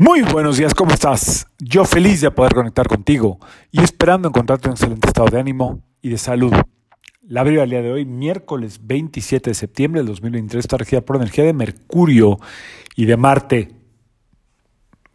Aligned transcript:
Muy 0.00 0.22
buenos 0.22 0.56
días, 0.56 0.74
¿cómo 0.74 0.92
estás? 0.92 1.48
Yo 1.58 1.84
feliz 1.84 2.20
de 2.20 2.30
poder 2.30 2.54
conectar 2.54 2.86
contigo 2.86 3.40
y 3.72 3.82
esperando 3.82 4.28
encontrarte 4.28 4.66
en 4.66 4.70
un 4.70 4.74
excelente 4.74 5.08
estado 5.08 5.26
de 5.26 5.40
ánimo 5.40 5.82
y 6.00 6.10
de 6.10 6.18
salud. 6.18 6.52
La 7.22 7.42
breve 7.42 7.62
al 7.62 7.70
día 7.70 7.82
de 7.82 7.90
hoy, 7.90 8.04
miércoles 8.04 8.78
27 8.84 9.50
de 9.50 9.54
septiembre 9.54 9.98
del 9.98 10.06
2023, 10.06 10.64
está 10.64 10.76
regida 10.76 11.00
por 11.00 11.16
energía 11.16 11.42
de 11.42 11.52
Mercurio 11.52 12.38
y 12.94 13.06
de 13.06 13.16
Marte. 13.16 13.74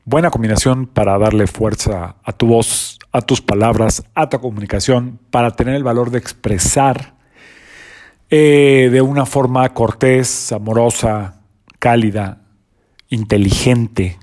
Buena 0.04 0.30
combinación 0.30 0.86
para 0.88 1.18
darle 1.18 1.48
fuerza 1.48 2.18
a 2.22 2.34
tu 2.34 2.48
voz, 2.48 3.00
a 3.14 3.22
tus 3.22 3.40
palabras, 3.40 4.04
a 4.14 4.28
tu 4.28 4.42
comunicación, 4.42 5.18
para 5.32 5.52
tener 5.52 5.76
el 5.76 5.84
valor 5.86 6.12
de 6.12 6.18
expresar 6.18 7.16
eh, 8.30 8.90
de 8.92 9.02
una 9.02 9.26
forma 9.26 9.74
cortés, 9.74 10.52
amorosa, 10.52 11.40
cálida, 11.80 12.42
inteligente, 13.08 14.20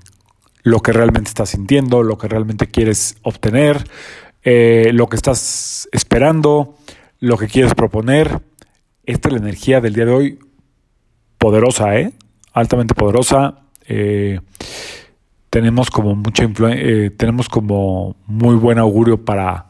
lo 0.63 0.79
que 0.79 0.91
realmente 0.91 1.29
estás 1.29 1.49
sintiendo, 1.49 2.03
lo 2.03 2.17
que 2.17 2.27
realmente 2.27 2.67
quieres 2.67 3.17
obtener, 3.23 3.83
eh, 4.43 4.91
lo 4.93 5.07
que 5.07 5.15
estás 5.15 5.89
esperando, 5.91 6.77
lo 7.19 7.37
que 7.37 7.47
quieres 7.47 7.73
proponer. 7.73 8.41
Esta 9.05 9.29
es 9.29 9.33
la 9.33 9.39
energía 9.39 9.81
del 9.81 9.93
día 9.93 10.05
de 10.05 10.11
hoy, 10.11 10.39
poderosa, 11.37 11.95
¿eh? 11.97 12.13
altamente 12.53 12.93
poderosa. 12.93 13.59
Eh, 13.87 14.39
tenemos 15.49 15.89
como 15.89 16.15
mucha 16.15 16.47
eh, 16.69 17.11
tenemos 17.17 17.49
como 17.49 18.15
muy 18.25 18.55
buen 18.55 18.77
augurio 18.79 19.25
para, 19.25 19.65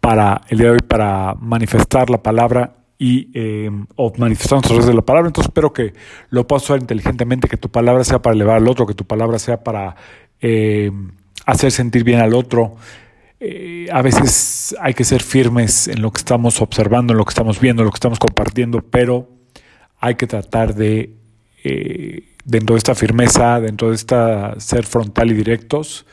para 0.00 0.42
el 0.48 0.58
día 0.58 0.66
de 0.66 0.72
hoy 0.72 0.80
para 0.86 1.34
manifestar 1.40 2.10
la 2.10 2.22
palabra 2.22 2.74
y 3.00 3.30
eh, 3.32 3.70
o 3.96 4.12
manifestarnos 4.18 4.66
a 4.66 4.68
través 4.68 4.86
de 4.86 4.92
la 4.92 5.00
palabra. 5.00 5.28
Entonces 5.28 5.48
espero 5.48 5.72
que 5.72 5.94
lo 6.28 6.46
puedas 6.46 6.64
usar 6.64 6.80
inteligentemente, 6.80 7.48
que 7.48 7.56
tu 7.56 7.70
palabra 7.70 8.04
sea 8.04 8.20
para 8.20 8.34
elevar 8.36 8.58
al 8.58 8.68
otro, 8.68 8.86
que 8.86 8.92
tu 8.92 9.06
palabra 9.06 9.38
sea 9.38 9.64
para 9.64 9.96
eh, 10.42 10.92
hacer 11.46 11.72
sentir 11.72 12.04
bien 12.04 12.20
al 12.20 12.34
otro. 12.34 12.76
Eh, 13.40 13.88
a 13.90 14.02
veces 14.02 14.76
hay 14.80 14.92
que 14.92 15.04
ser 15.04 15.22
firmes 15.22 15.88
en 15.88 16.02
lo 16.02 16.10
que 16.10 16.18
estamos 16.18 16.60
observando, 16.60 17.14
en 17.14 17.16
lo 17.16 17.24
que 17.24 17.30
estamos 17.30 17.58
viendo, 17.58 17.80
en 17.80 17.86
lo 17.86 17.90
que 17.90 17.96
estamos 17.96 18.18
compartiendo, 18.18 18.82
pero 18.82 19.30
hay 19.98 20.16
que 20.16 20.26
tratar 20.26 20.74
de, 20.74 21.14
eh, 21.64 22.24
dentro 22.44 22.74
de 22.74 22.78
esta 22.78 22.94
firmeza, 22.94 23.58
dentro 23.60 23.88
de 23.88 23.94
esta 23.94 24.60
ser 24.60 24.84
frontal 24.84 25.30
y 25.30 25.34
directos, 25.34 26.04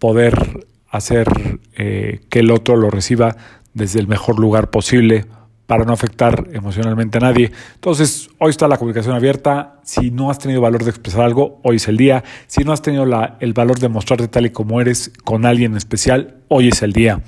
poder 0.00 0.66
hacer 0.88 1.28
eh, 1.76 2.20
que 2.30 2.40
el 2.40 2.50
otro 2.50 2.74
lo 2.74 2.90
reciba 2.90 3.36
desde 3.72 4.00
el 4.00 4.08
mejor 4.08 4.40
lugar 4.40 4.70
posible 4.70 5.26
para 5.66 5.84
no 5.84 5.92
afectar 5.92 6.48
emocionalmente 6.52 7.18
a 7.18 7.22
nadie. 7.22 7.50
Entonces, 7.74 8.28
hoy 8.38 8.50
está 8.50 8.68
la 8.68 8.76
comunicación 8.76 9.14
abierta. 9.14 9.80
Si 9.84 10.10
no 10.10 10.30
has 10.30 10.38
tenido 10.38 10.60
valor 10.60 10.84
de 10.84 10.90
expresar 10.90 11.22
algo, 11.22 11.60
hoy 11.62 11.76
es 11.76 11.88
el 11.88 11.96
día. 11.96 12.22
Si 12.46 12.64
no 12.64 12.72
has 12.72 12.82
tenido 12.82 13.04
el 13.40 13.52
valor 13.52 13.78
de 13.78 13.88
mostrarte 13.88 14.28
tal 14.28 14.46
y 14.46 14.50
como 14.50 14.80
eres 14.80 15.10
con 15.24 15.46
alguien 15.46 15.76
especial, 15.76 16.36
hoy 16.48 16.68
es 16.68 16.82
el 16.82 16.92
día. 16.92 17.22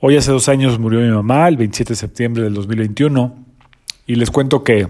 Hoy 0.00 0.16
hace 0.16 0.32
dos 0.32 0.48
años 0.48 0.78
murió 0.78 1.00
mi 1.00 1.10
mamá, 1.10 1.48
el 1.48 1.56
27 1.56 1.92
de 1.92 1.96
septiembre 1.96 2.42
del 2.42 2.54
2021, 2.54 3.36
y 4.06 4.16
les 4.16 4.32
cuento 4.32 4.64
que 4.64 4.88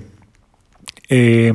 eh, 1.11 1.53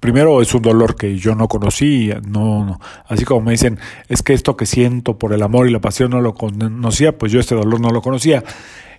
primero 0.00 0.40
es 0.40 0.54
un 0.54 0.62
dolor 0.62 0.96
que 0.96 1.16
yo 1.16 1.34
no 1.34 1.48
conocí, 1.48 2.10
no, 2.26 2.64
no, 2.64 2.80
así 3.06 3.26
como 3.26 3.42
me 3.42 3.52
dicen, 3.52 3.78
es 4.08 4.22
que 4.22 4.32
esto 4.32 4.56
que 4.56 4.64
siento 4.64 5.18
por 5.18 5.34
el 5.34 5.42
amor 5.42 5.68
y 5.68 5.72
la 5.72 5.80
pasión 5.80 6.10
no 6.12 6.22
lo 6.22 6.34
conocía, 6.34 7.18
pues 7.18 7.30
yo 7.30 7.40
este 7.40 7.54
dolor 7.54 7.78
no 7.78 7.90
lo 7.90 8.00
conocía. 8.00 8.42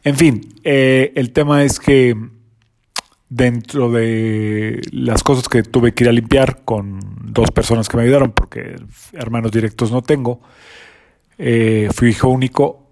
En 0.03 0.15
fin, 0.15 0.41
eh, 0.63 1.11
el 1.15 1.31
tema 1.31 1.63
es 1.63 1.79
que 1.79 2.15
dentro 3.29 3.91
de 3.91 4.81
las 4.91 5.23
cosas 5.23 5.47
que 5.47 5.61
tuve 5.63 5.93
que 5.93 6.05
ir 6.05 6.09
a 6.09 6.13
limpiar 6.13 6.63
con 6.65 6.99
dos 7.23 7.51
personas 7.51 7.87
que 7.87 7.97
me 7.97 8.03
ayudaron, 8.03 8.31
porque 8.31 8.75
hermanos 9.13 9.51
directos 9.51 9.91
no 9.91 10.01
tengo, 10.01 10.41
eh, 11.37 11.89
fui 11.93 12.09
hijo 12.09 12.29
único, 12.29 12.89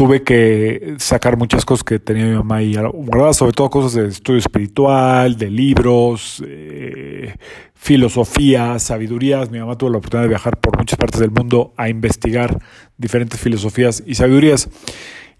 tuve 0.00 0.22
que 0.22 0.94
sacar 0.98 1.36
muchas 1.36 1.66
cosas 1.66 1.84
que 1.84 1.98
tenía 1.98 2.24
mi 2.24 2.34
mamá 2.34 2.60
guardadas, 2.94 3.36
sobre 3.36 3.52
todo 3.52 3.68
cosas 3.68 3.92
de 3.92 4.08
estudio 4.08 4.38
espiritual, 4.38 5.36
de 5.36 5.50
libros, 5.50 6.42
eh, 6.46 7.34
filosofía, 7.74 8.78
sabidurías. 8.78 9.50
Mi 9.50 9.58
mamá 9.58 9.76
tuvo 9.76 9.90
la 9.90 9.98
oportunidad 9.98 10.22
de 10.24 10.28
viajar 10.30 10.58
por 10.58 10.78
muchas 10.78 10.98
partes 10.98 11.20
del 11.20 11.30
mundo 11.30 11.74
a 11.76 11.90
investigar 11.90 12.58
diferentes 12.96 13.38
filosofías 13.38 14.02
y 14.06 14.14
sabidurías. 14.14 14.70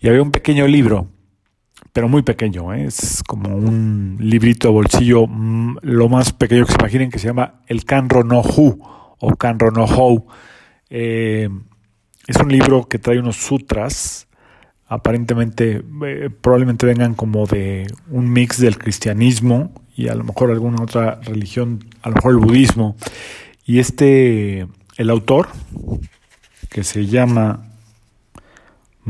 Y 0.00 0.08
había 0.08 0.22
un 0.22 0.30
pequeño 0.30 0.66
libro, 0.66 1.08
pero 1.92 2.08
muy 2.08 2.22
pequeño, 2.22 2.72
¿eh? 2.72 2.84
es 2.84 3.22
como 3.26 3.54
un 3.54 4.16
librito 4.18 4.68
de 4.68 4.74
bolsillo, 4.74 5.26
mm, 5.26 5.78
lo 5.82 6.08
más 6.08 6.32
pequeño 6.32 6.64
que 6.64 6.72
se 6.72 6.78
imaginen, 6.78 7.10
que 7.10 7.18
se 7.18 7.26
llama 7.26 7.60
El 7.66 7.84
Canro 7.84 8.24
no 8.24 8.40
Hu 8.40 8.80
o 9.18 9.36
Canro 9.36 9.70
no 9.70 9.84
Hou. 9.84 10.26
Eh, 10.88 11.50
es 12.26 12.36
un 12.36 12.50
libro 12.50 12.88
que 12.88 12.98
trae 12.98 13.18
unos 13.18 13.36
sutras, 13.36 14.26
aparentemente, 14.86 15.82
eh, 16.06 16.30
probablemente 16.40 16.86
vengan 16.86 17.14
como 17.14 17.46
de 17.46 17.86
un 18.08 18.32
mix 18.32 18.58
del 18.58 18.78
cristianismo 18.78 19.72
y 19.94 20.08
a 20.08 20.14
lo 20.14 20.24
mejor 20.24 20.50
alguna 20.50 20.82
otra 20.82 21.20
religión, 21.22 21.84
a 22.02 22.08
lo 22.08 22.14
mejor 22.16 22.32
el 22.32 22.38
budismo. 22.38 22.96
Y 23.66 23.80
este, 23.80 24.66
el 24.96 25.10
autor, 25.10 25.48
que 26.70 26.84
se 26.84 27.06
llama 27.06 27.69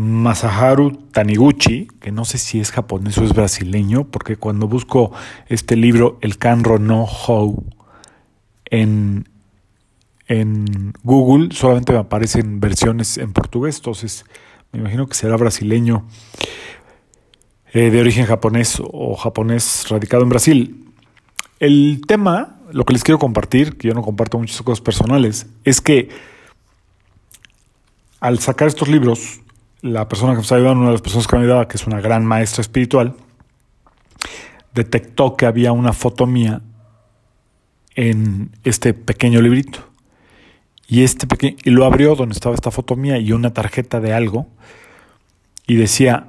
Masaharu 0.00 0.92
Taniguchi, 1.12 1.88
que 2.00 2.10
no 2.10 2.24
sé 2.24 2.38
si 2.38 2.58
es 2.58 2.70
japonés 2.70 3.18
o 3.18 3.24
es 3.24 3.34
brasileño, 3.34 4.04
porque 4.04 4.36
cuando 4.36 4.66
busco 4.66 5.12
este 5.48 5.76
libro, 5.76 6.18
El 6.22 6.38
Kanro 6.38 6.78
no 6.78 7.04
Hou, 7.04 7.64
en, 8.64 9.28
en 10.26 10.94
Google 11.02 11.54
solamente 11.54 11.92
me 11.92 11.98
aparecen 11.98 12.60
versiones 12.60 13.18
en 13.18 13.34
portugués, 13.34 13.76
entonces 13.76 14.24
me 14.72 14.80
imagino 14.80 15.06
que 15.06 15.14
será 15.14 15.36
brasileño 15.36 16.06
eh, 17.72 17.90
de 17.90 18.00
origen 18.00 18.24
japonés 18.24 18.80
o 18.82 19.16
japonés 19.16 19.86
radicado 19.90 20.22
en 20.22 20.28
Brasil. 20.30 20.92
El 21.58 22.00
tema, 22.06 22.58
lo 22.72 22.84
que 22.86 22.94
les 22.94 23.04
quiero 23.04 23.18
compartir, 23.18 23.76
que 23.76 23.88
yo 23.88 23.94
no 23.94 24.00
comparto 24.00 24.38
muchas 24.38 24.62
cosas 24.62 24.80
personales, 24.80 25.46
es 25.64 25.82
que 25.82 26.08
al 28.18 28.38
sacar 28.38 28.68
estos 28.68 28.88
libros, 28.88 29.40
la 29.82 30.08
persona 30.08 30.32
que 30.32 30.36
me 30.36 30.42
está 30.42 30.56
ayudando, 30.56 30.80
una 30.80 30.90
de 30.90 30.94
las 30.94 31.02
personas 31.02 31.26
que 31.26 31.36
me 31.36 31.42
ayudaba, 31.42 31.68
que 31.68 31.76
es 31.76 31.86
una 31.86 32.00
gran 32.00 32.24
maestra 32.24 32.60
espiritual, 32.60 33.14
detectó 34.74 35.36
que 35.36 35.46
había 35.46 35.72
una 35.72 35.92
foto 35.92 36.26
mía 36.26 36.62
en 37.94 38.50
este 38.64 38.94
pequeño 38.94 39.40
librito. 39.40 39.86
Y, 40.86 41.04
este 41.04 41.26
y 41.64 41.70
lo 41.70 41.84
abrió 41.84 42.16
donde 42.16 42.34
estaba 42.34 42.54
esta 42.54 42.70
foto 42.70 42.96
mía 42.96 43.18
y 43.18 43.32
una 43.32 43.52
tarjeta 43.52 44.00
de 44.00 44.12
algo. 44.12 44.48
Y 45.66 45.76
decía, 45.76 46.26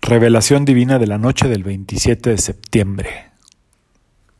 revelación 0.00 0.64
divina 0.64 0.98
de 0.98 1.06
la 1.06 1.18
noche 1.18 1.48
del 1.48 1.62
27 1.62 2.30
de 2.30 2.38
septiembre. 2.38 3.10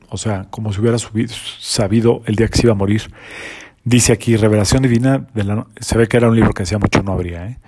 O 0.09 0.17
sea, 0.17 0.47
como 0.51 0.73
si 0.73 0.81
hubiera 0.81 0.99
sabido 0.99 2.23
el 2.27 2.37
día 2.37 2.49
que 2.49 2.59
se 2.59 2.67
iba 2.67 2.73
a 2.73 2.77
morir. 2.77 3.13
Dice 3.85 4.13
aquí, 4.13 4.37
revelación 4.37 4.83
divina, 4.83 5.27
de 5.35 5.45
la, 5.45 5.67
se 5.81 5.99
ve 5.99 6.07
que 6.07 6.17
era 6.17 6.29
un 6.29 6.37
libro 6.37 6.53
que 6.53 6.63
hacía 6.63 6.79
mucho 6.79 7.03
no 7.03 7.13
habría, 7.13 7.47
¿eh? 7.47 7.59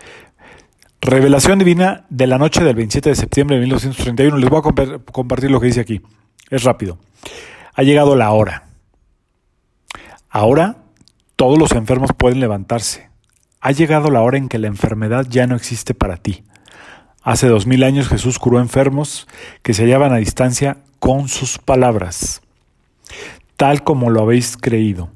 Revelación 1.06 1.58
divina 1.58 2.06
de 2.08 2.26
la 2.26 2.38
noche 2.38 2.64
del 2.64 2.76
27 2.76 3.10
de 3.10 3.14
septiembre 3.14 3.56
de 3.56 3.60
1931. 3.60 4.38
Les 4.38 4.48
voy 4.48 4.60
a 4.60 4.98
compartir 5.12 5.50
lo 5.50 5.60
que 5.60 5.66
dice 5.66 5.82
aquí. 5.82 6.00
Es 6.48 6.62
rápido. 6.62 6.96
Ha 7.74 7.82
llegado 7.82 8.16
la 8.16 8.30
hora. 8.30 8.64
Ahora 10.30 10.78
todos 11.36 11.58
los 11.58 11.72
enfermos 11.72 12.12
pueden 12.16 12.40
levantarse. 12.40 13.10
Ha 13.60 13.72
llegado 13.72 14.10
la 14.10 14.22
hora 14.22 14.38
en 14.38 14.48
que 14.48 14.58
la 14.58 14.68
enfermedad 14.68 15.26
ya 15.28 15.46
no 15.46 15.56
existe 15.56 15.92
para 15.92 16.16
ti. 16.16 16.42
Hace 17.22 17.48
dos 17.48 17.66
mil 17.66 17.82
años 17.82 18.08
Jesús 18.08 18.38
curó 18.38 18.58
enfermos 18.58 19.28
que 19.60 19.74
se 19.74 19.82
hallaban 19.82 20.14
a 20.14 20.16
distancia 20.16 20.78
con 21.00 21.28
sus 21.28 21.58
palabras. 21.58 22.40
Tal 23.58 23.84
como 23.84 24.08
lo 24.08 24.22
habéis 24.22 24.56
creído, 24.56 25.10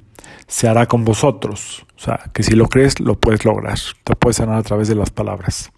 se 0.49 0.67
hará 0.67 0.87
con 0.87 1.05
vosotros. 1.05 1.87
O 1.97 2.01
sea, 2.01 2.31
que 2.33 2.43
si 2.43 2.57
lo 2.57 2.69
crees, 2.69 2.99
lo 2.99 3.21
puedes 3.21 3.45
lograr. 3.45 3.79
Te 4.03 4.17
puedes 4.17 4.37
sanar 4.37 4.57
a 4.57 4.63
través 4.63 4.89
de 4.89 4.95
las 4.95 5.11
palabras. 5.11 5.71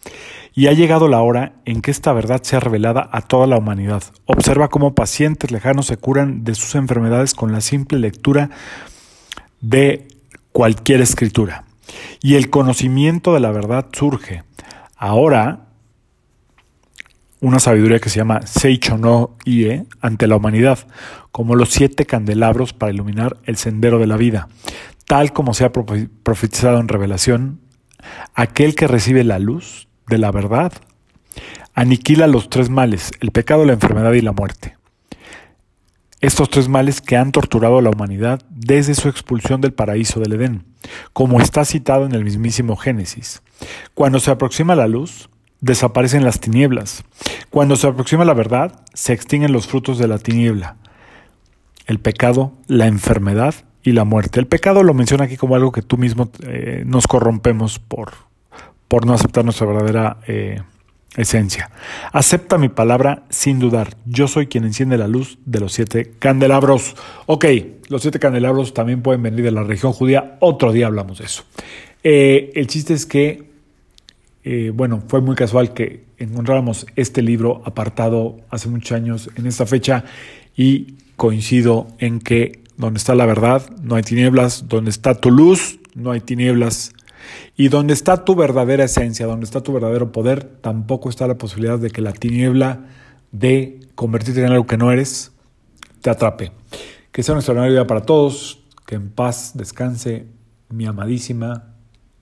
Y 0.55 0.69
ha 0.69 0.73
llegado 0.73 1.09
la 1.09 1.21
hora 1.21 1.55
en 1.65 1.83
que 1.83 1.91
esta 1.91 2.13
verdad 2.13 2.43
sea 2.43 2.61
revelada 2.61 3.09
a 3.13 3.21
toda 3.21 3.47
la 3.47 3.59
humanidad. 3.59 4.03
Observa 4.27 4.69
cómo 4.69 4.95
pacientes 4.95 5.51
lejanos 5.51 5.87
se 5.87 5.97
curan 5.97 6.45
de 6.45 6.55
sus 6.55 6.77
enfermedades 6.77 7.35
con 7.35 7.53
la 7.53 7.61
simple 7.61 7.99
lectura 7.99 8.51
de 9.61 10.09
cualquier 10.53 11.01
escritura. 11.01 11.65
Y 12.23 12.37
el 12.37 12.49
conocimiento 12.49 13.35
de 13.35 13.41
la 13.41 13.51
verdad 13.51 13.87
surge. 13.93 14.45
Ahora, 14.97 15.70
una 17.41 17.59
sabiduría 17.59 18.01
que 18.01 18.11
se 18.11 18.19
llama 18.19 18.43
Seicho 18.47 18.99
no 18.99 19.37
Ie 19.45 19.87
ante 20.01 20.27
la 20.27 20.37
humanidad, 20.37 20.79
como 21.33 21.55
los 21.55 21.71
siete 21.71 22.07
candelabros 22.07 22.73
para 22.73 22.93
iluminar 22.93 23.39
el 23.45 23.57
sendero 23.57 23.99
de 23.99 24.07
la 24.07 24.17
vida 24.17 24.49
tal 25.11 25.33
como 25.33 25.55
se 25.55 25.65
ha 25.65 25.73
profetizado 25.73 26.79
en 26.79 26.87
revelación, 26.87 27.59
aquel 28.37 28.77
que 28.77 28.87
recibe 28.87 29.25
la 29.25 29.41
luz 29.41 29.89
de 30.07 30.19
la 30.19 30.31
verdad 30.31 30.73
aniquila 31.75 32.29
los 32.29 32.49
tres 32.49 32.71
males, 32.71 33.11
el 33.19 33.33
pecado, 33.33 33.65
la 33.65 33.73
enfermedad 33.73 34.13
y 34.13 34.21
la 34.21 34.31
muerte. 34.31 34.77
Estos 36.21 36.49
tres 36.49 36.69
males 36.69 37.01
que 37.01 37.17
han 37.17 37.33
torturado 37.33 37.79
a 37.79 37.83
la 37.83 37.91
humanidad 37.91 38.41
desde 38.51 38.95
su 38.95 39.09
expulsión 39.09 39.61
del 39.61 39.73
paraíso 39.73 40.21
del 40.21 40.35
Edén, 40.35 40.65
como 41.13 41.41
está 41.41 41.65
citado 41.65 42.07
en 42.07 42.15
el 42.15 42.23
mismísimo 42.23 42.77
Génesis. 42.77 43.43
Cuando 43.95 44.21
se 44.21 44.31
aproxima 44.31 44.77
la 44.77 44.87
luz, 44.87 45.29
desaparecen 45.61 46.25
las 46.25 46.41
tinieblas. 46.41 47.05
Cuando 47.51 47.77
se 47.77 47.87
aproxima 47.87 48.25
la 48.25 48.35
verdad, 48.35 48.81
se 48.95 49.13
extinguen 49.13 49.53
los 49.53 49.67
frutos 49.67 49.99
de 49.99 50.09
la 50.09 50.19
tiniebla. 50.19 50.77
El 51.87 51.99
pecado, 51.99 52.53
la 52.67 52.87
enfermedad 52.87 53.55
y 53.83 53.93
la 53.93 54.05
muerte. 54.05 54.41
El 54.41 54.47
pecado 54.47 54.83
lo 54.83 54.95
menciona 54.95 55.25
aquí 55.25 55.37
como 55.37 55.55
algo 55.55 55.73
que 55.73 55.83
tú 55.83 55.97
mismo 55.97 56.31
eh, 56.47 56.85
nos 56.87 57.07
corrompemos 57.07 57.79
por, 57.79 58.13
por 58.89 59.07
no 59.07 59.15
aceptar 59.15 59.45
nuestra 59.45 59.67
verdadera 59.67 60.19
eh, 60.27 60.61
esencia. 61.17 61.71
Acepta 62.13 62.59
mi 62.59 62.69
palabra 62.69 63.25
sin 63.31 63.59
dudar. 63.59 63.97
Yo 64.07 64.29
soy 64.29 64.47
quien 64.47 64.65
enciende 64.65 64.99
la 64.99 65.09
luz 65.09 65.39
de 65.45 65.61
los 65.61 65.73
siete 65.73 66.13
candelabros. 66.19 66.95
Ok, 67.27 67.47
los 67.89 68.03
siete 68.03 68.19
candelabros 68.19 68.75
también 68.75 69.03
pueden 69.03 69.23
venir 69.23 69.45
de 69.45 69.51
la 69.51 69.63
región 69.63 69.93
judía. 69.93 70.37
Otro 70.41 70.73
día 70.73 70.87
hablamos 70.87 71.19
de 71.19 71.25
eso. 71.25 71.45
Eh, 72.03 72.53
el 72.55 72.67
chiste 72.67 72.95
es 72.95 73.07
que, 73.07 73.50
eh, 74.43 74.73
bueno, 74.75 75.03
fue 75.07 75.21
muy 75.21 75.35
casual 75.35 75.75
que 75.75 76.05
encontráramos 76.19 76.87
este 76.97 77.23
libro 77.23 77.63
apartado 77.65 78.39
hace 78.51 78.69
muchos 78.69 78.93
años 78.93 79.31
en 79.37 79.47
esta 79.47 79.67
fecha 79.67 80.05
y 80.57 80.95
coincido 81.17 81.89
en 81.99 82.21
que 82.21 82.61
donde 82.77 82.99
está 82.99 83.15
la 83.15 83.27
verdad 83.27 83.69
no 83.83 83.97
hay 83.97 84.03
tinieblas, 84.03 84.69
donde 84.69 84.91
está 84.91 85.15
tu 85.15 85.31
luz 85.31 85.79
no 85.95 86.13
hay 86.13 86.21
tinieblas 86.21 86.95
y 87.57 87.69
donde 87.69 87.93
está 87.93 88.25
tu 88.25 88.35
verdadera 88.35 88.85
esencia, 88.85 89.27
donde 89.27 89.45
está 89.45 89.63
tu 89.63 89.73
verdadero 89.73 90.13
poder, 90.13 90.45
tampoco 90.45 91.11
está 91.11 91.27
la 91.27 91.37
posibilidad 91.37 91.79
de 91.79 91.91
que 91.91 92.01
la 92.01 92.13
tiniebla 92.13 92.87
de 93.33 93.81
convertirte 93.95 94.41
en 94.41 94.53
algo 94.53 94.67
que 94.67 94.79
no 94.79 94.91
eres 94.91 95.33
te 96.01 96.11
atrape. 96.11 96.53
Que 97.13 97.23
sea 97.23 97.35
un 97.35 97.39
extraordinario 97.39 97.75
día 97.75 97.87
para 97.87 98.03
todos, 98.03 98.63
que 98.87 98.95
en 98.95 99.11
paz 99.11 99.53
descanse 99.55 100.27
mi 100.71 100.87
amadísima 100.87 101.70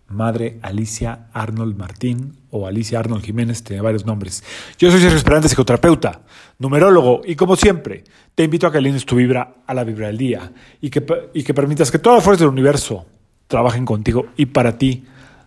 madre 0.08 0.58
Alicia 0.62 1.28
Arnold 1.32 1.76
Martín 1.76 2.38
o 2.50 2.66
Alicia 2.66 2.98
Arnold 2.98 3.24
Jiménez, 3.24 3.62
tiene 3.62 3.82
varios 3.82 4.06
nombres. 4.06 4.42
Yo 4.78 4.90
soy 4.90 5.00
Sergio 5.00 5.18
Esperante, 5.18 5.48
psicoterapeuta, 5.48 6.22
numerólogo, 6.58 7.20
y 7.24 7.36
como 7.36 7.56
siempre, 7.56 8.04
te 8.34 8.44
invito 8.44 8.66
a 8.66 8.72
que 8.72 8.78
alines 8.78 9.04
tu 9.04 9.16
vibra 9.16 9.56
a 9.66 9.74
la 9.74 9.84
vibra 9.84 10.06
del 10.06 10.18
día 10.18 10.52
y 10.80 10.90
que, 10.90 11.04
y 11.34 11.42
que 11.42 11.54
permitas 11.54 11.90
que 11.90 11.98
todas 11.98 12.18
las 12.18 12.24
fuerzas 12.24 12.40
del 12.40 12.48
universo 12.48 13.06
trabajen 13.46 13.84
contigo 13.84 14.26
y 14.36 14.46
para 14.46 14.78
ti. 14.78 15.04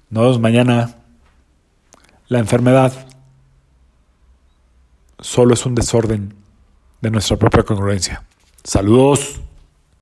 Nos 0.10 0.24
vemos 0.24 0.40
mañana. 0.40 0.96
La 2.28 2.40
enfermedad 2.40 2.94
solo 5.20 5.54
es 5.54 5.66
un 5.66 5.76
desorden 5.76 6.34
de 7.02 7.12
nuestra 7.12 7.38
propia 7.38 7.64
congruencia. 7.64 8.24
Saludos. 8.64 9.42